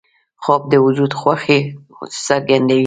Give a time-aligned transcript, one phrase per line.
[0.43, 1.59] خوب د وجود خوښي
[2.27, 2.79] څرګندوي